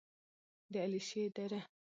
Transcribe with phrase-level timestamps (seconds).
[0.71, 1.61] د علیشې دره: